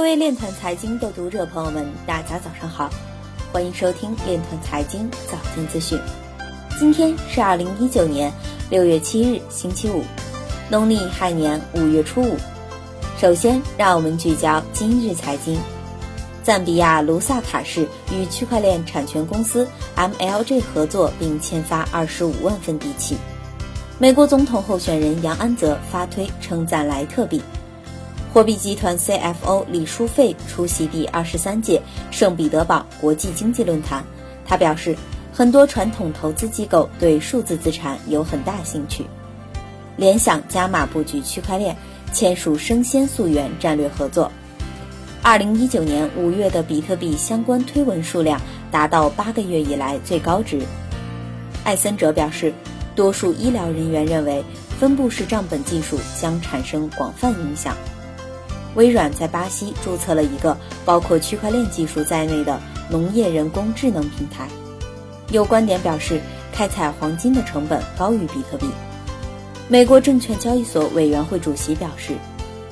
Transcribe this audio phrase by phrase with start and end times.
[0.00, 2.88] 各位链团财经的读者朋友们，大家早上好，
[3.52, 6.00] 欢迎收听链团财经早间资讯。
[6.78, 8.32] 今天是二零一九年
[8.70, 10.02] 六月七日，星期五，
[10.70, 12.34] 农历亥年五月初五。
[13.18, 15.60] 首先，让我们聚焦今日财经。
[16.42, 23.18] 赞比亚卢萨卡市与区块链产权公司 MLG 合作，并签发二十五万份地契。
[23.98, 27.42] 美国总统候选人杨安泽发推称赞莱特币。
[28.32, 31.82] 货币集团 CFO 李书费出席第二十三届
[32.12, 34.04] 圣彼得堡国际经济论坛，
[34.46, 34.96] 他表示，
[35.32, 39.04] 很多传统投资机构对数字资产有很大兴趣。
[39.96, 41.76] 联想加码布局区块链，
[42.12, 44.30] 签署生鲜溯源战略合作。
[45.22, 48.40] 二零一九年五月的比特币相关推文数量
[48.70, 50.62] 达到八个月以来最高值。
[51.64, 52.54] 艾森哲表示，
[52.94, 54.44] 多数医疗人员认为
[54.78, 57.74] 分布式账本技术将产生广泛影响。
[58.74, 64.48] 微软在巴西注册了一个包括区块链技术在内的农业人工智能平台。
[65.30, 66.20] 有观点表示，
[66.52, 68.66] 开采黄金的成本高于比特币。
[69.68, 72.14] 美国证券交易所委员会主席表示，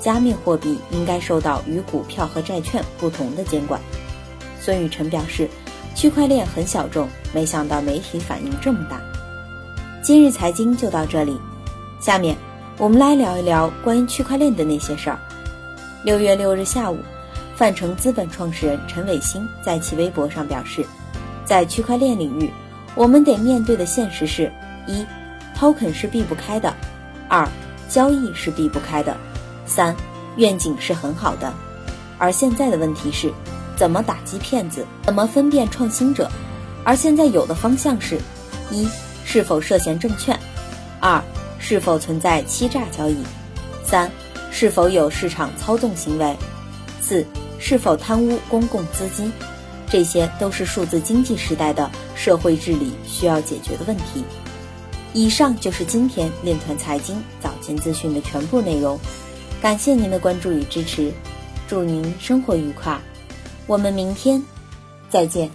[0.00, 3.80] 加密货币应该受到与股票和债券不同的监管。
[4.60, 5.48] 孙雨晨表示，
[5.94, 9.00] 区块链很小众，没想到媒体反应这么大。
[10.02, 11.40] 今日财经就到这里，
[12.00, 12.36] 下面
[12.78, 15.18] 我们来聊一聊关于区块链的那些事儿。
[16.04, 16.96] 六月六日下午，
[17.56, 20.86] 泛成资本创始人陈伟星在其微博上表示，
[21.44, 22.48] 在区块链领域，
[22.94, 24.50] 我们得面对的现实是：
[24.86, 25.04] 一
[25.58, 26.72] ，token 是避不开的；
[27.28, 27.48] 二，
[27.88, 29.12] 交易是避不开的；
[29.66, 29.94] 三，
[30.36, 31.52] 愿景是很好的，
[32.16, 33.32] 而现在的问题是，
[33.76, 36.30] 怎么打击骗子，怎么分辨创新者？
[36.84, 38.20] 而现在有的方向是：
[38.70, 38.88] 一，
[39.24, 40.36] 是否涉嫌证券；
[41.00, 41.20] 二，
[41.58, 43.16] 是否存在欺诈交易；
[43.82, 44.08] 三。
[44.50, 46.36] 是否有市场操纵行为？
[47.00, 47.24] 四、
[47.58, 49.32] 是否贪污公共资金？
[49.90, 54.24] 这些都是数字经济时代的社会治理需要解决的问题。
[55.14, 58.98] 以上就是今天链团财经早间资讯的全部内容，
[59.62, 61.10] 感谢您的关注与支持，
[61.66, 63.00] 祝您生活愉快，
[63.66, 64.42] 我们明天
[65.08, 65.50] 再见。